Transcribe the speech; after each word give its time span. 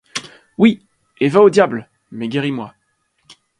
Oui! 0.57 0.83
et 1.19 1.27
va 1.29 1.41
au 1.41 1.51
diable, 1.51 1.87
mais 2.09 2.27
guéris-moi. 2.27 2.73